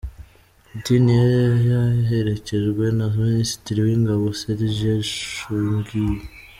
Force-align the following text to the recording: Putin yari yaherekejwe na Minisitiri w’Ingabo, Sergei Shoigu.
Putin 0.69 1.05
yari 1.19 1.39
yaherekejwe 1.71 2.85
na 2.97 3.05
Minisitiri 3.19 3.79
w’Ingabo, 3.87 4.25
Sergei 4.39 5.09
Shoigu. 5.13 6.03